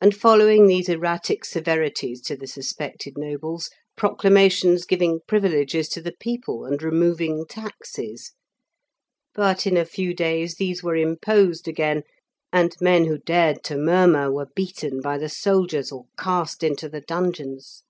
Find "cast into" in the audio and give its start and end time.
16.18-16.88